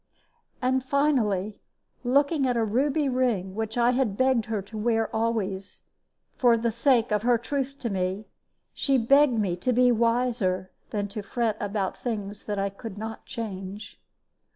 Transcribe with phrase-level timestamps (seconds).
[0.63, 1.61] And finally,
[2.03, 5.83] looking at a ruby ring which I had begged her to wear always,
[6.37, 8.25] for the sake of her truth to me,
[8.73, 13.27] she begged me to be wiser than to fret about things that I could not
[13.27, 14.01] change.